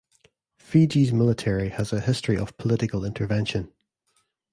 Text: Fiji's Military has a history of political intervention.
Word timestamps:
Fiji's 0.57 1.13
Military 1.13 1.69
has 1.69 1.93
a 1.93 2.01
history 2.01 2.35
of 2.35 2.57
political 2.57 3.05
intervention. 3.05 3.71